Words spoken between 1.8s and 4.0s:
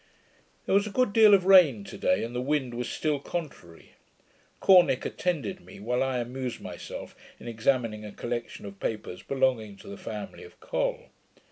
to day, and the wind was still contrary.